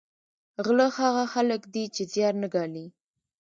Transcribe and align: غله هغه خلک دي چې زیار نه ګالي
غله 0.65 0.87
هغه 0.97 1.23
خلک 1.33 1.61
دي 1.73 1.83
چې 1.95 2.01
زیار 2.13 2.33
نه 2.43 2.47
ګالي 2.53 2.85